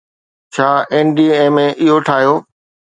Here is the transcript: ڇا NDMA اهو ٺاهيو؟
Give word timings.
ڇا 0.53 0.69
NDMA 1.07 1.67
اهو 1.83 1.97
ٺاهيو؟ 2.05 2.33